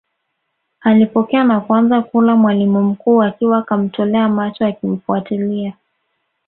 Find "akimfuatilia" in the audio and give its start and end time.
4.65-5.73